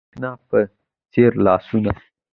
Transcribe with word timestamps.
د 0.03 0.03
برېښنا 0.07 0.31
په 0.49 0.59
څیر 1.11 1.31
لاسونه 1.45 1.91